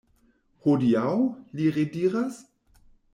[0.67, 1.11] Hodiaŭ!?
[1.59, 2.41] li rediras.